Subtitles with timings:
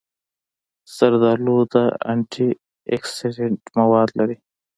[0.95, 1.75] زردالو د
[2.11, 2.49] انټي
[2.95, 4.37] اکسېډنټ مواد لري.